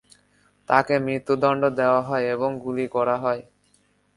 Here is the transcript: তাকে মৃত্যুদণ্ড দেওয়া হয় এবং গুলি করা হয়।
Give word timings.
তাকে 0.69 0.93
মৃত্যুদণ্ড 0.99 1.63
দেওয়া 1.79 2.01
হয় 2.01 2.25
এবং 2.31 2.49
গুলি 2.59 2.85
করা 2.87 3.15
হয়। 3.17 3.41